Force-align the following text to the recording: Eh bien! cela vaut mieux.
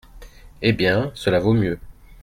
Eh 0.63 0.73
bien! 0.73 1.11
cela 1.13 1.37
vaut 1.37 1.53
mieux. 1.53 1.77